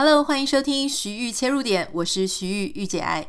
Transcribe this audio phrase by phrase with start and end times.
[0.00, 3.26] Hello，欢迎收听徐玉切入点，我是徐玉御姐爱。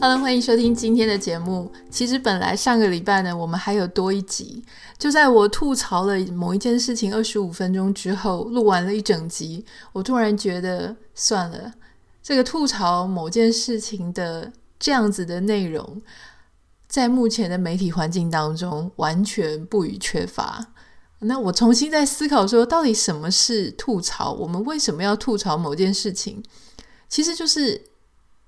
[0.00, 1.70] Hello，欢迎收听今天的节目。
[1.88, 4.64] 其实本来上个礼拜呢，我们还有多一集。
[4.98, 11.74] 就在我吐槽了某一件事情二十五分钟之后，录完了一整集，我突然觉得算了，
[12.24, 16.02] 这个吐槽某件事情的这样子的内容，
[16.90, 20.66] 在目前的媒体环境当中完全不予缺乏。
[21.20, 24.32] 那我重新在思考说，到底什么是吐槽？
[24.32, 26.44] 我们为什么要吐槽某件事情？
[27.08, 27.86] 其实就是。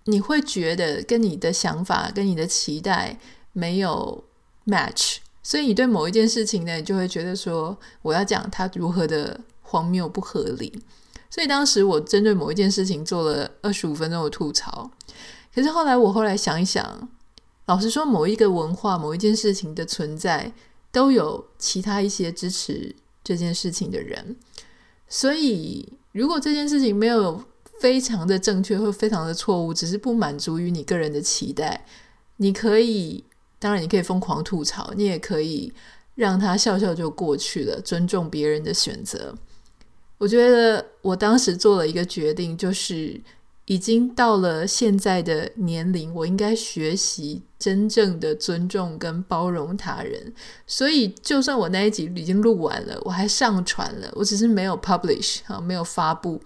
[0.06, 3.16] 你会觉得跟你的想法、跟你的期待
[3.52, 4.24] 没有
[4.66, 10.82] match，所以你对某一件事情呢，你就会觉得说，我要讲它如何的荒谬不合理。
[11.30, 14.90] 所以当时我针对某一件事情做了二十五分钟的吐槽。
[15.54, 17.08] 可是后来我后来想一想，
[17.66, 20.52] 老实说，某一个文化、某一件事情的存在，
[20.90, 24.36] 都有其他一些支持这件事情的人。
[25.08, 27.42] 所以如果这件事情没有
[27.78, 31.86] 非常的正确或非常的错误，只是不满足于你个人的期待。
[32.38, 33.24] 你可以，
[33.58, 35.72] 当然你可以疯狂吐槽，你也可以
[36.16, 39.34] 让他笑笑就过去了，尊重别人的选择。
[40.18, 43.20] 我觉得我当时做了一个决定，就是
[43.66, 50.32] 已经到了现在的年龄，我应该学习真正的尊重跟包容他人。
[50.66, 56.40] 所以，就算我那一集已经录完了，我还上传了，我只是没有 publish 啊，没有发布。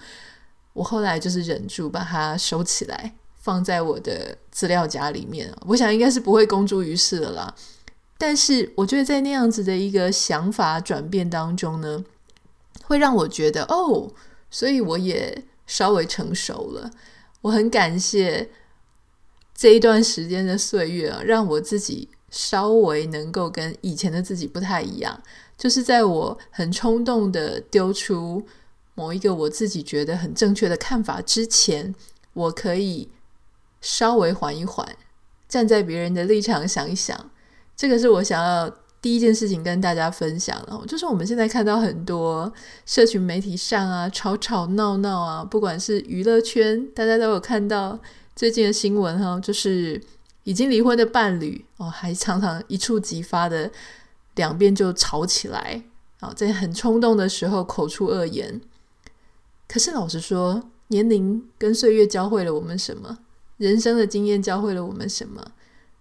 [0.74, 5.50] 我后来就是忍住把它收起来，放在我的资料夹里面。
[5.66, 7.54] 我想应该是不会公诸于世了啦。
[8.18, 12.04] 但是我觉得在那样子的一个想法转变当中呢，
[12.84, 14.12] 会让我觉得哦，
[14.50, 16.90] 所以我也稍微成熟了。
[17.42, 18.50] 我很感谢
[19.54, 25.22] 这一段时间的岁月啊，让我自己稍微能够跟以前的自己不太一样。
[25.58, 28.46] 就是在我很冲动的丢出。
[28.98, 31.94] 某一个我自己觉得很正确的看法之前，
[32.32, 33.10] 我可以
[33.82, 34.96] 稍微缓一缓，
[35.46, 37.30] 站在别人的立场想一想。
[37.76, 38.74] 这个是我想要
[39.06, 42.52] 第一件事情跟大家分享了，就是我们现在看到很多
[42.84, 47.96] 社群媒体上啊，吵吵闹闹啊，不管是娱乐圈，大家都有看到
[48.34, 50.02] 最近的新闻哈，就是
[50.42, 53.70] 已经离婚的伴侣哦，还常常一触即发的
[54.34, 55.84] 两边就吵起来
[56.18, 58.60] 啊，在很冲动的时候口出恶言。
[59.68, 63.18] 可是老实说，年龄跟岁月教会了我们什么？
[63.58, 65.52] 人生的经验教会了我们什么？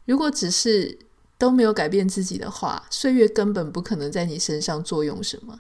[0.06, 0.98] 如果只是
[1.38, 5.60] 都没有改变自己的话，岁月根本不可能在你身上作用什么。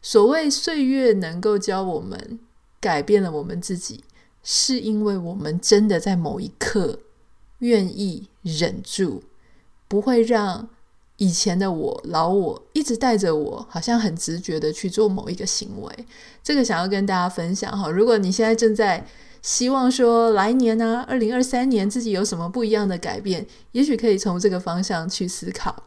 [0.00, 2.40] 所谓岁月能够教我们
[2.80, 4.04] 改变了我们自己，
[4.42, 6.98] 是因为我们真的在某一刻
[7.58, 9.22] 愿意忍住，
[9.88, 10.68] 不会让。
[11.18, 16.06] 以前的我，老我一直带着我，好像很直觉的去做某一个行为。
[16.42, 17.88] 这个想要跟大家分享哈。
[17.88, 19.06] 如果你现在正在
[19.42, 25.84] 希望说来年呢、啊，二零二三年自己有什么不一样的改变，也许可以从这个方向去思考。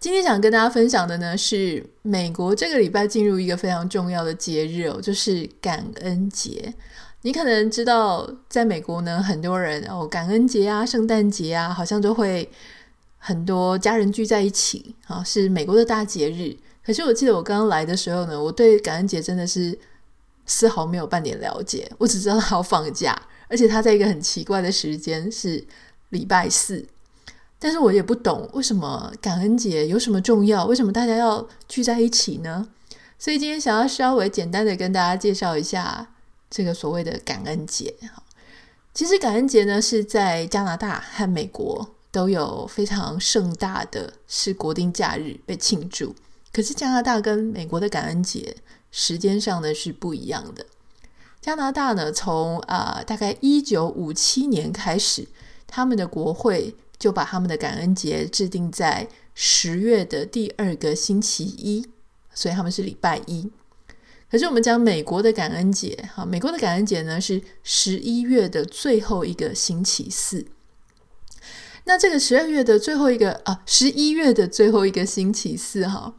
[0.00, 6.74] 今天想跟大家分享的呢，是美国这个礼拜进入一个非常重要的节日哦，就是感恩节。
[7.22, 12.50] 你可能知道，在美国呢，很多人哦，感恩节啊、圣诞节啊，好像都会。
[13.22, 16.56] 很多家人聚在一起啊，是美国的大节日。
[16.82, 19.78] 可是我记得我刚刚来的时候呢，我对感恩节真的是
[20.46, 21.90] 丝毫没有半点了解。
[21.98, 25.64] 我只知道他要放假，而且他在一个很奇怪的时间是
[26.10, 26.86] 礼拜四。
[27.58, 32.68] 但是我也不懂为什么感恩节有什么重要，为什么大家要聚在一起呢？
[33.18, 36.08] 所以今天想要稍微简单的跟大家介绍一下
[36.50, 37.94] 这个所谓的感恩节。
[38.94, 41.94] 其实感恩节呢是在加拿大和美国。
[42.12, 46.12] 都有非常盛大的是国定假日被庆祝，
[46.52, 48.56] 可是加拿大跟美国的感恩节
[48.90, 50.66] 时间上呢是不一样的。
[51.40, 55.26] 加拿大呢从啊、大概一九五七年开始，
[55.66, 61.86] 他们的国会就把他们的感恩节制定在十月的第二个星期一，
[62.34, 63.50] 所以他们是礼拜一。
[64.30, 70.46] 可是我们讲美国的感恩节，哈，美国的感恩节呢是十一月的最后一个星期四。
[71.84, 76.14] 那这个十二月的最后一个啊，十一月的最后一个星期四哈，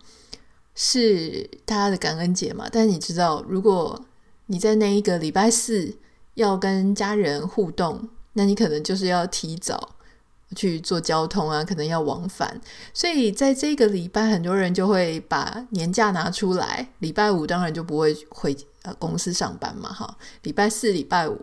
[0.83, 2.67] 是大家的感恩节嘛？
[2.71, 4.03] 但是你知道，如果
[4.47, 5.95] 你在那一个礼拜四
[6.33, 9.89] 要跟家人互动，那你可能就是要提早
[10.55, 12.59] 去做交通啊，可能要往返。
[12.95, 16.89] 所以在这个礼拜，很多人就会把年假拿出来。
[16.97, 20.17] 礼拜五当然就不会回呃公司上班嘛，哈。
[20.41, 21.39] 礼拜四、礼拜五。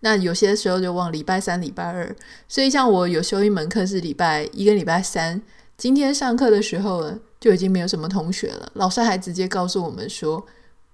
[0.00, 2.14] 那有些时候就忘礼拜三、礼拜二。
[2.46, 5.40] 所以像我有修一门课是礼拜一跟礼拜三，
[5.82, 8.70] 今天上课的时候呢，就已经没有什么同学了。
[8.74, 10.46] 老师还直接告诉我们说，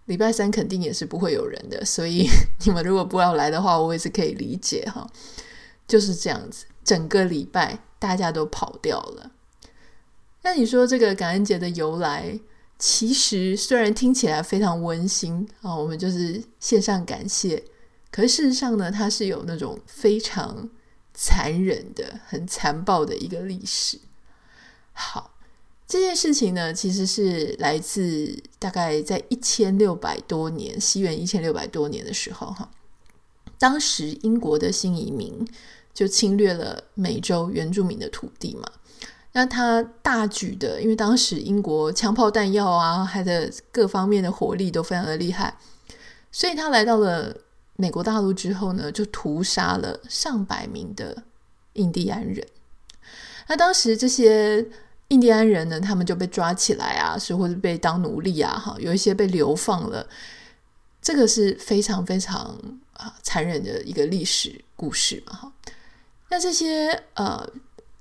[0.06, 2.26] 礼拜三肯定也是不会有人的，所以
[2.64, 5.06] 你们如果不要来的话，我也是可以理解哈。
[5.86, 9.32] 就是这样子，整个礼拜大家都跑掉了。
[10.40, 12.40] 那你说这个感恩节的由来？
[12.78, 17.62] 其实虽然听起来非常温馨啊，我们就是献上感谢，
[18.10, 20.70] 可是事实上呢，它是有那种非常
[21.12, 23.98] 残忍的、很残暴的一个历史。
[25.88, 32.70] 这件事情呢，其实是来自大概在一千六百多年，西元一千六百多年的时候，哈，
[33.58, 35.48] 当时英国的新移民
[35.94, 38.70] 就侵略了美洲原住民的土地嘛。
[39.32, 45.56] 那他大举的，因为当时英国枪炮弹药啊，还的各方面的火力都非常的厉害，
[46.30, 47.34] 所以他来到了
[47.76, 51.22] 美国大陆之后呢，就屠杀了上百名的
[51.74, 52.46] 印第安人。
[53.48, 54.66] 那当时这些
[55.08, 60.06] 印第安人呢，他们就被抓起来啊，是或者被当奴隶啊，哈，有一些被流放了。
[61.00, 62.58] 这个是非常非常
[62.92, 65.52] 啊残忍的一个历史故事嘛，哈。
[66.30, 67.48] 那这些呃。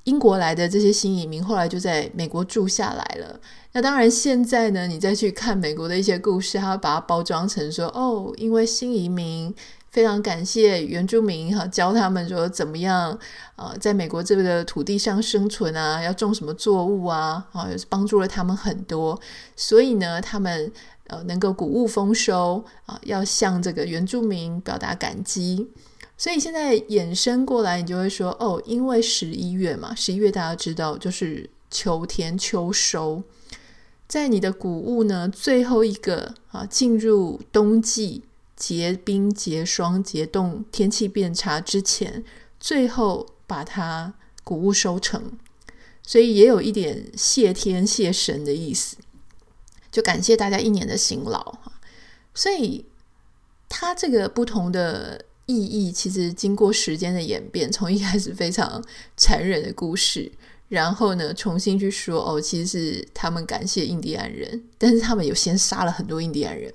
[0.08, 3.38] 英国来的这些新移民后来就在美国住下来了。
[3.74, 9.54] 那当然，现在呢，你再去看美国的一些故事，他把它包装成说：“哦，因为新移民
[9.98, 13.18] 非常感谢原住民哈，教他们说怎么样
[13.56, 19.20] 啊、在美国这个土地上生存啊，要种什么作物啊，啊，也是帮助了他们很多。
[19.56, 20.72] 所以呢，他们
[21.08, 25.68] 呃能够谷物丰收啊，要向这个原住民表达感激。”
[26.16, 33.24] 所以现在衍生过来，你就会说哦，因为十一月嘛，十一月大家知道就是秋天秋收，
[34.08, 38.22] 在你的谷物呢最后一个啊进入冬季
[38.58, 42.26] 结冰结霜结冻天气变差之前，
[42.60, 44.14] 最后把它
[44.44, 45.38] 谷物收成，
[46.04, 48.98] 所以也有一点谢天谢神的意思，
[49.90, 51.58] 就感谢大家一年的辛劳。
[52.34, 52.86] 所以
[53.70, 55.24] 它这个不同的。
[55.50, 58.84] 意义其实经过时间的演变，从一开始非常
[59.16, 60.30] 残忍的故事，
[60.68, 66.70] 然后呢重新去说哦，其实是他们感谢印第安人，但是他们有先杀了很多印第安人，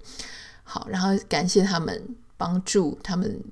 [0.62, 3.42] 好，然后感谢他们帮助他们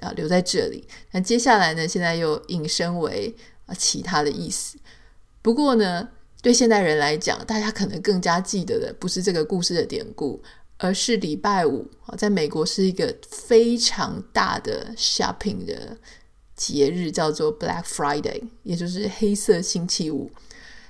[0.00, 0.86] 啊留在这里。
[1.12, 3.34] 那接下来呢，现在又引申为
[3.66, 4.78] 啊其他的意思。
[5.42, 6.08] 不过呢，
[6.42, 10.42] 对现代人来讲，大家可能更加记得的不是这个故事的典故。
[10.78, 15.96] 而是礼拜五啊，在美国是一个非常大的 shopping 的
[16.54, 20.30] 节日，叫做 Black Friday，也就是黑色星期五。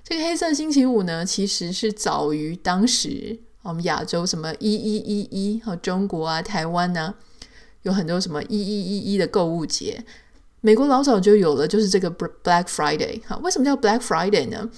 [0.02, 7.14] 这个黑色星期五呢，其实是早于当时我们亚洲什么一一一一和中国啊、台湾呢、
[7.82, 10.04] 有很多什么一一一一的购物节。
[10.60, 13.20] 美国老早就有了，就是这个 Black Friday。
[13.26, 14.70] 哈，为什么叫 Black Friday 呢？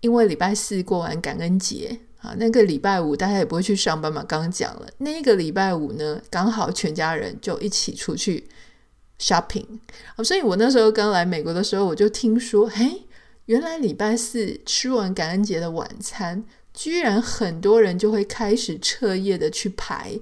[0.00, 2.00] 因为礼拜四过完感恩节。
[2.22, 8.46] 啊，那个礼拜五大家也不会去上班嘛，刚讲了，那个礼拜五呢，刚好全家人就一起出去
[9.18, 9.66] shopping。
[10.14, 13.02] 好所以我那时候刚来美国的时候，我就听说，嘿，
[13.46, 16.44] 原来礼拜四吃完感恩节的晚餐，
[16.74, 20.18] 居然很多人就会开始彻夜的去排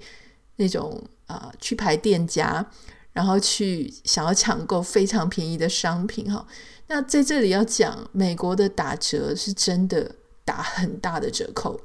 [0.56, 2.64] 那种啊、去排店家，
[3.12, 6.46] 然后去想要抢购非常便宜的商品哈。
[6.88, 10.16] 那在这里要讲，美国的打折是真的。
[10.42, 11.80] 打很大的折扣。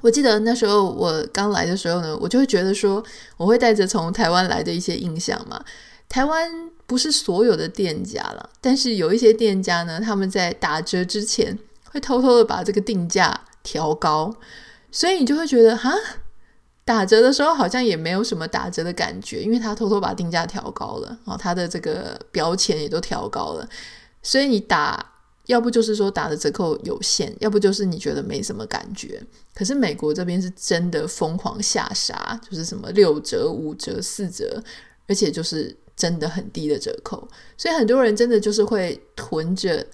[0.00, 3.04] 我记得那时候我刚来的时候呢，我就会觉得说，
[3.36, 5.62] 我会带着从台湾来的一些印象嘛。
[6.08, 11.58] 台湾不是所有的店家了，但是有一些店家呢，他们在打折之前
[11.90, 14.34] 会偷偷的把这个定价调高，
[14.90, 15.92] 所以你就会觉得哈，
[16.84, 23.68] 打折的时候好像也没有什么打折的感觉，因为他偷偷把定价调高了，然后他的这个标签也都调高了，
[24.22, 25.08] 所以你打。
[25.46, 29.20] 要不就是说打的折扣有限，要不就是你觉得没什么感觉。
[29.52, 34.62] 可是美国这边是真的疯狂下杀，就是什么六折、五折、四折，
[35.08, 37.26] 而且就是真的很低的折扣，
[37.56, 39.84] 所以很多人真的就是会囤着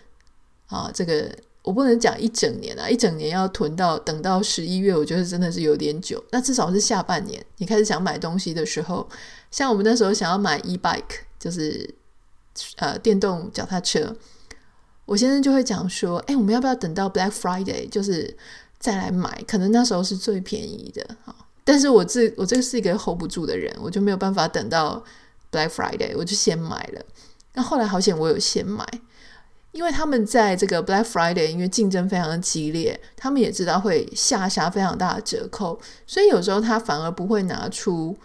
[0.67, 0.91] 啊。
[0.93, 1.35] 这个
[1.69, 6.25] 我不能讲一整年啊，一整年要囤到等到十一月，我觉得真的是有点久。
[6.31, 9.07] 那至少是下半年，你开始想买东西的时候，
[9.51, 11.95] 像我们那时候想要买 e-bike，就是
[12.77, 14.17] 呃电动脚踏车。
[15.05, 18.35] 我先生就会讲说：“哎，我们要不要等到 Black Friday，就是
[18.79, 19.45] 再来买？
[19.47, 21.07] 可能那时候是最便宜的。
[21.65, 25.05] 但是我这我这个是一个 hold 不住的人，我就没有办法等到
[25.53, 27.05] Black Friday，我就先买了。
[27.53, 28.87] 那后来好险，我有先买，
[29.79, 38.19] 因为他们在这个 Black Friday，因为竞争非常的激烈，他们也知道会下杀非常大的折扣，所以有时候他反而不会拿出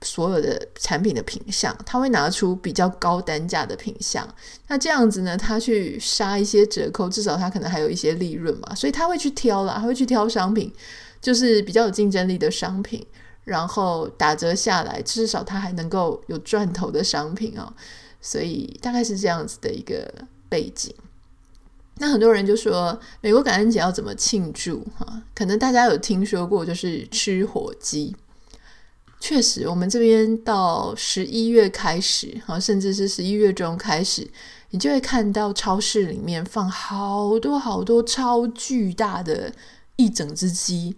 [0.00, 4.26] 所有的产品的品相，他会拿出比较高单价的品相。
[4.68, 10.72] 那这样子呢，他去杀一些折扣，至少他可能还有一些利润嘛，所以他会去挑啦，他会去挑商品，
[11.20, 13.06] 就是比较有竞争力的商品，
[13.44, 17.68] 然后打折下来，至少他还能够有赚头的商品啊、哦。
[18.22, 20.10] 所以大概是这样子的一个
[20.48, 20.94] 背景。
[21.98, 24.84] 那很多人就说，美国感恩节要怎么庆祝？
[24.96, 28.16] 哈，可能大家有听说过，就是吃火鸡。
[29.20, 34.28] 确实，我们这边到十一月开始，哈，甚至是十一月中开始，
[34.70, 39.52] 你就会看到超市里面放好多好多超巨大的
[39.96, 40.96] 一整只鸡，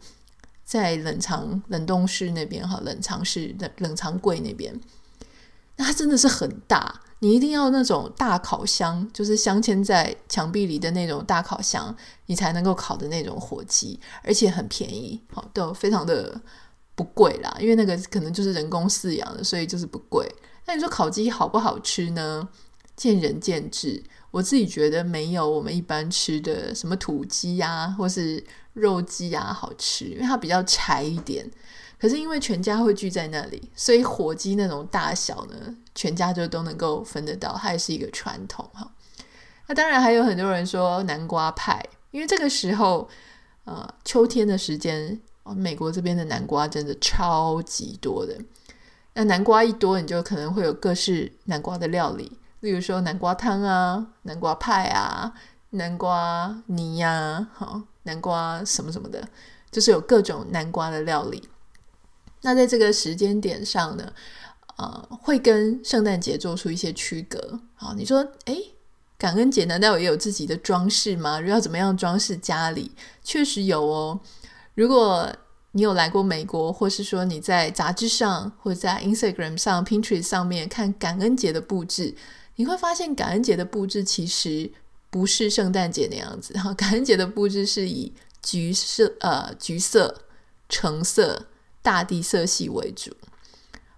[0.65, 4.81] 在冷藏冷冻室那边，哈，冷藏室的冷藏柜那边，
[5.76, 7.03] 那它真的是很大。
[7.20, 11.94] 你一定要那种大烤箱，就是镶嵌在墙壁里的那种大烤箱，
[12.26, 16.40] 你才能够烤的那种火鸡，而且很便宜，好，都非常的
[16.94, 17.56] 不贵啦。
[17.58, 20.30] 因为那个可能就是人工饲养的，所以就是不贵。
[20.66, 22.49] 那你说烤鸡好不好吃呢？
[22.94, 24.02] 见仁见智。
[24.30, 31.50] 我自己觉得没有我们一般吃的什么土鸡啊，或是肉鸡啊好吃，因为它比较柴一点。
[31.99, 38.92] 可是因为全家会聚在那里，所以火鸡那种大小呢，全家就都能够分得到，它也是一个传统哈。
[39.66, 43.09] 那当然还有很多人说南瓜派，因为这个时候，
[43.64, 45.18] 呃，秋天的时间，
[45.56, 48.37] 美国这边的南瓜真的超级多的。
[49.14, 55.32] 那南瓜一多，你就可能会有各式南瓜的料理，例如说南瓜汤啊、南瓜派啊、
[55.70, 59.28] 南瓜泥呀、啊，好，南瓜什么什么的，
[59.70, 61.48] 就是有各种南瓜的料理。
[62.42, 64.12] 那在这个时间点上呢，
[64.76, 67.60] 呃，会跟圣诞节做出一些区隔。
[67.75, 68.75] 好，你说，诶，
[69.18, 71.40] 感恩节难道也有自己的装饰吗？
[71.40, 72.92] 要怎么样装饰家里？
[73.22, 74.20] 确实有哦。
[74.75, 75.34] 如果
[75.72, 82.14] 你有来过美国，或是说你在杂志上或者在 Instagram 上、Pinterest 上面看感恩节的布置，
[82.56, 84.70] 你会发现感恩节的布置其实
[85.08, 86.52] 不是圣诞节那样子。
[86.58, 90.22] 哈，感恩节的布置是以橘色、呃，橘色、
[90.68, 91.46] 橙色。
[91.82, 93.12] 大地色系为主，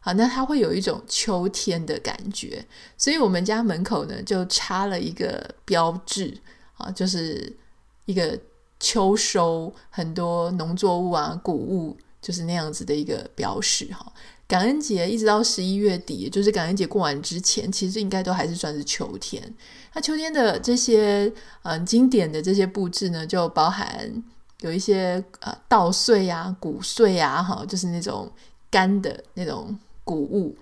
[0.00, 2.62] 好，那它会有一种秋天的感觉，
[2.98, 6.38] 所以我们家门口呢就插了一个标志
[6.76, 7.56] 啊，就是
[8.04, 8.38] 一个
[8.78, 14.12] 秋收很多农作物啊、谷物，就是那样子的一个标识哈。
[14.48, 19.54] 感恩节一直到十一月底，就是感恩节过完之前，其实应该都还是算是秋天。
[19.94, 24.24] 那秋天的这些嗯经典的这些布置呢，就包含。
[24.62, 28.28] 有一些呃稻穗啊、谷穗呀，哈，就是那种
[28.68, 30.52] 干的那种谷物，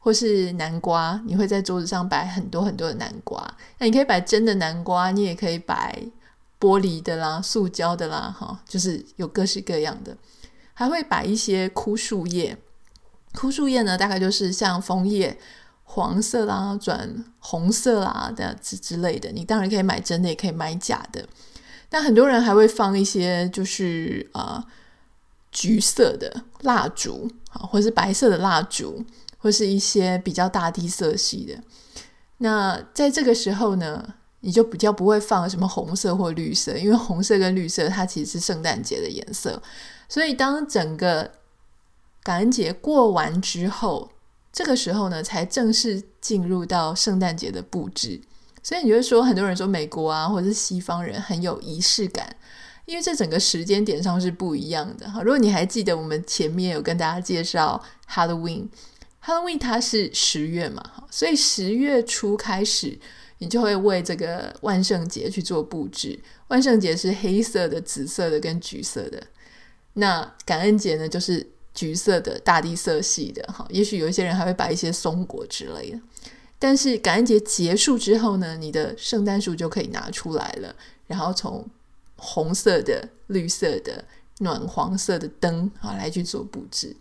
[0.00, 3.40] 或是南瓜，你会在桌子上摆很多很多的南瓜。
[3.78, 5.96] 那你可以摆真的南瓜，你也可以摆
[6.58, 10.16] 玻璃的啦、塑胶的啦，哈，就是有各式各样的。
[10.74, 12.58] 还会摆一些枯树叶，
[13.36, 15.38] 枯树叶呢，大概就是像枫叶，
[15.84, 19.30] 黄色啦转红色啦这样子之类的。
[19.30, 21.24] 你当然可以买真的，也可以买假的。
[21.88, 24.64] 但很多人还会放一些，就是啊、呃，
[25.52, 29.04] 橘色的蜡烛啊，或是白色的蜡烛，
[29.38, 31.62] 或是一些比较大地色系的。
[32.38, 39.62] 那在这个时候呢，你就比较不会放什么红色或绿色，因为红色跟绿色它其实是圣诞节的颜色。
[40.08, 41.30] 所以当整个
[42.26, 44.10] 感恩节过完之后，
[44.52, 48.20] 这个时候呢，才正式进入到圣诞节的布置。
[48.64, 52.34] 所以你就会说，很多人说美国啊，或者是西方人很有仪式感，
[52.84, 55.22] 因为这整个时间点上是不一样的哈。
[55.22, 57.80] 如果你还记得我们前面有跟大家介绍
[58.10, 62.98] Halloween，Halloween 它是十月嘛，所以十月初开始，
[63.38, 66.18] 你就会为这个万圣节去做布置。
[66.48, 69.22] 万圣节是黑色的、紫色的跟橘色的，
[69.92, 73.64] 那感恩节呢就是橘色的大地色系的哈。
[73.70, 76.00] 也许有一些人还会摆一些松果之类的。
[76.58, 80.74] 但是感恩节结束之后呢，你的圣诞树就可以拿出来了，
[81.06, 81.64] 然后从
[82.16, 84.02] 红色的、绿色的、
[84.38, 86.96] 暖黄色的灯啊来去做布置。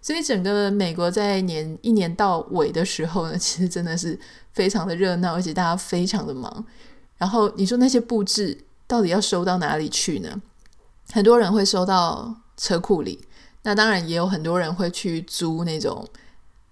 [0.00, 4.18] 所以整个美国在年一年到尾的时候呢， 其实真的是
[4.52, 6.64] 非常的热闹，而且大家非常的忙。
[7.18, 10.40] 然后你说那些布置到底要收到哪里去呢？
[11.12, 13.20] 很多人会收到车库里，
[13.62, 16.06] 那当然也有很多人会去租那种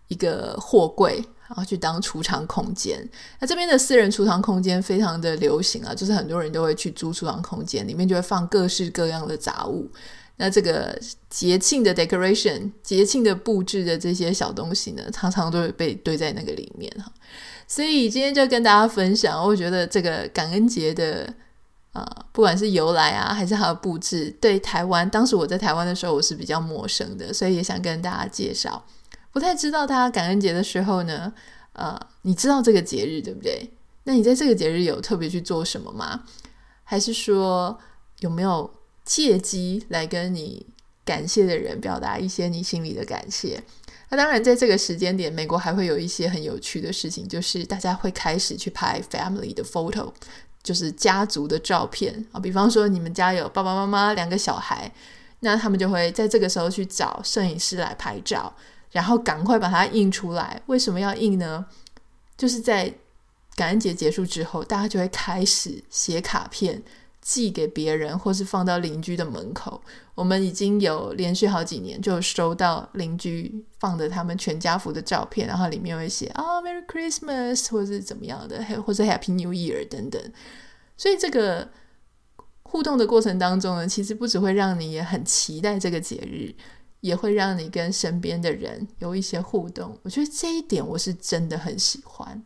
[0.09, 1.25] 一个货柜。
[1.51, 2.97] 然后去当储藏空间，
[3.41, 9.91] 那这边的私人储藏空间非常的流行啊，就是很多人都会去租储藏空间，里面就会放各式各样的杂物。
[10.37, 10.97] 那这个
[11.29, 17.13] 节庆的 decoration，节庆的布置的这些小东西呢，常常都会被堆在那个里面哈。
[17.67, 21.35] 所以今天就跟大家分享，我觉得这个感恩节的
[21.93, 28.85] 呃，不管是由来啊，还是它的布置，对台湾，当时我在台湾的时候，我是比较陌生的，所以也想跟大家介绍。
[29.33, 31.33] 不太知道大家感恩节的时候呢，
[31.73, 33.71] 呃，你知道这个节日对不对？
[34.05, 36.25] 那你在这个节日有特别去做什么吗？
[36.85, 37.79] 还是说
[38.21, 38.73] 有没有
[39.05, 40.67] 借机来跟你
[41.05, 43.63] 感谢的人表达一些你心里的感谢？
[44.09, 50.13] 那当然，在这个时间点，美国还会有一些很有趣的事情，就是大家会开始去拍 family 的 photo，
[50.63, 52.41] 就是家族的照片啊。
[52.41, 54.93] 比方说，你们家有爸爸妈妈两个小孩，
[55.41, 58.55] 那他们就会在这个时候去找摄影师来拍照，
[58.91, 60.61] 然后赶快把它印出来。
[60.67, 61.65] 为什么要印呢？
[62.37, 62.93] 就是在
[63.55, 66.83] 感恩节结束之后，大家就会开始写卡片。
[67.21, 69.81] 寄给别人，或是放到邻居的门口。
[70.15, 80.21] 我们已经有连续好几年，就收到邻居放的他们全家福的照片，然后里面会写啊、“Merry Christmas” 或是怎么样的，或者 “Happy New Year” 等等。
[80.97, 81.71] 所以这个
[82.63, 86.55] 互动的过程当中呢，其实不只会让你也很期待这个节日，
[87.01, 89.99] 也会让你跟身边的人有一些互动。
[90.03, 92.43] 我觉得这一点我是真的很喜欢，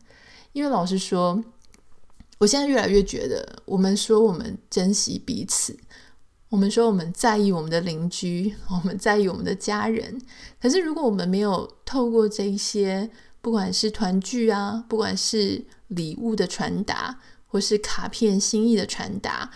[0.51, 1.43] 因为老实说。
[2.37, 5.77] 我现在越来越觉得，我们说我们珍惜彼此，
[6.49, 10.21] 我们说我们在意我们的邻居，我们在意我们的家人。
[10.61, 13.09] 可是，如果我们没有透过这一些，
[13.41, 19.49] 不管是团聚啊，不管是礼物的传达，或是卡片心意的传达，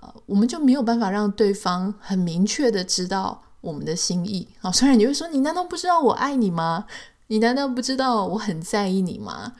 [0.00, 4.48] 呃，我们就没有办法让对方很明确的知道我们的心意。
[4.60, 6.86] 啊，虽然你会说，你难道不知道我爱你吗？
[7.28, 9.54] 你难道不知道我很在意你吗？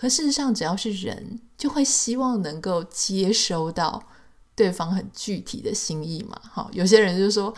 [0.00, 4.02] 可事实上，只要是人，就会希望能够接收到
[4.54, 6.40] 对方很具体的心意嘛。
[6.50, 7.54] 好，有些人就说，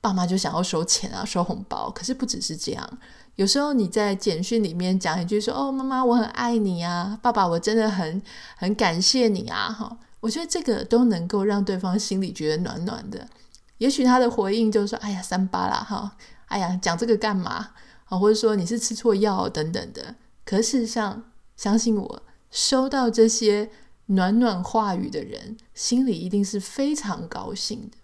[0.00, 1.90] 爸妈就想要收钱啊，收红包。
[1.90, 2.98] 可是不只是这样，
[3.34, 8.22] 有时候你在简讯里面讲一句说：“哦，妈妈，我很爱你啊，爸爸，我真的很
[8.56, 13.28] 很感谢你啊。”哈，我觉得这个都能够让对方心里觉得暖暖的。
[13.76, 17.68] 也许他的回应就是说：“哎呀，三八啦，哈，哎呀，讲这个干嘛？
[18.06, 20.14] 啊，或者说你是吃错药等等的。”
[20.46, 21.22] 可事实上，
[21.62, 23.70] 相信我，收到这些
[24.06, 27.96] 暖暖话语的人，心里一定是非常高兴的。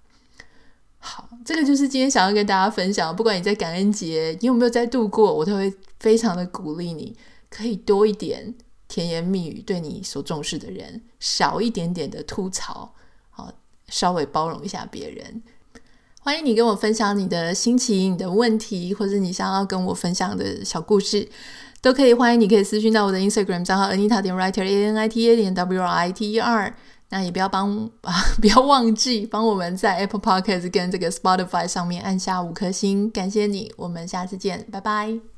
[0.99, 3.17] 好，这个就是今天想要跟大家分享。
[3.17, 7.17] 不管你在感恩节，你有没有在度过，我都会非常的鼓励你，
[7.51, 8.55] 可以多一点
[8.87, 12.95] 甜言蜜语对你所重视的人，少一点点的吐槽，
[13.31, 13.53] 好，
[13.89, 15.43] 稍微包容一下别人。
[16.21, 21.29] 欢迎你跟我分享你的心情、你的问题，或者你想要跟我分享的小故事。
[21.89, 26.33] 都可以，欢迎你可以私讯到我的 Instagram 账号 Anita 点 Writer A N I T A 点 W R I T
[26.33, 26.75] E R。
[27.09, 33.73] 那也不要帮啊， 不要忘记帮我们在 Apple Podcast 跟这个 Spotify 上面按下五颗星，感谢你。
[33.79, 35.38] 我们下次见，拜拜。